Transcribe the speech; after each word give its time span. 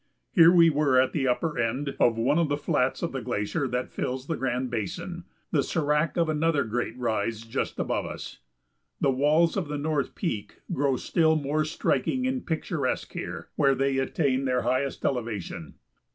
Here 0.33 0.51
we 0.51 0.71
were 0.71 0.99
at 0.99 1.11
the 1.13 1.27
upper 1.27 1.59
end 1.59 1.95
of 1.99 2.17
one 2.17 2.39
of 2.39 2.49
the 2.49 2.57
flats 2.57 3.03
of 3.03 3.11
the 3.11 3.21
glacier 3.21 3.67
that 3.67 3.91
fills 3.91 4.25
the 4.25 4.35
Grand 4.35 4.71
Basin, 4.71 5.25
the 5.51 5.59
sérac 5.59 6.17
of 6.17 6.27
another 6.27 6.63
great 6.63 6.97
rise 6.97 7.43
just 7.43 7.77
above 7.77 8.07
us. 8.07 8.39
The 8.99 9.11
walls 9.11 9.55
of 9.55 9.67
the 9.67 9.77
North 9.77 10.15
Peak 10.15 10.61
grow 10.73 10.95
still 10.97 11.35
more 11.35 11.65
striking 11.65 12.25
and 12.25 12.43
picturesque 12.43 13.13
here, 13.13 13.49
where 13.55 13.75
they 13.75 13.99
attain 13.99 14.45
their 14.45 14.63
highest 14.63 15.05
elevation. 15.05 15.75